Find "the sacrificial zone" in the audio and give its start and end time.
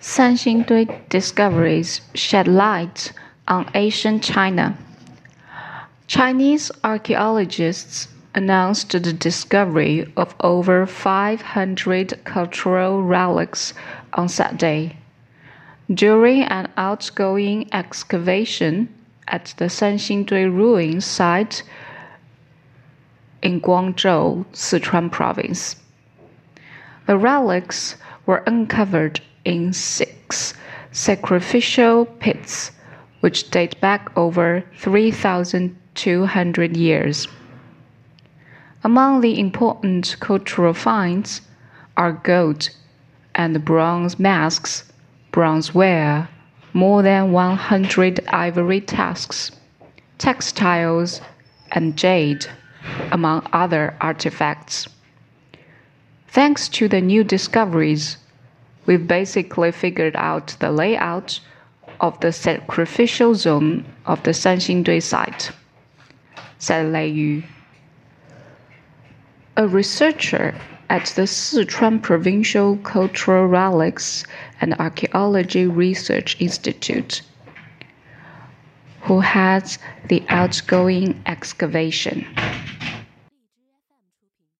62.20-63.84